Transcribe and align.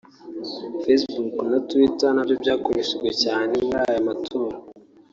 Facebook 0.83 1.35
na 1.51 1.59
Twitter 1.69 2.11
nabyo 2.13 2.35
byakoreshejwe 2.41 3.09
cyane 3.23 3.53
muri 3.65 3.79
aya 3.87 4.01
matora 4.07 4.55